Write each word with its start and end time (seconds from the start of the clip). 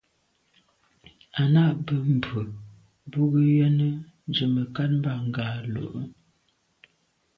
À’ 1.39 1.43
nâ’ 1.53 1.63
bə́ 1.85 1.99
mbrə̀ 2.15 2.45
bú 3.11 3.21
gə 3.31 3.41
́yɑ́nə́ 3.51 3.91
zə̀ 4.35 4.47
mə̀kát 4.55 4.89
mbâ 4.97 5.11
ngɑ̀ 5.27 5.47
lù’ə́. 5.73 6.05